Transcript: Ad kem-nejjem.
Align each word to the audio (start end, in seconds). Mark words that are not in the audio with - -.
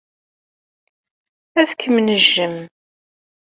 Ad 1.59 1.69
kem-nejjem. 1.79 2.57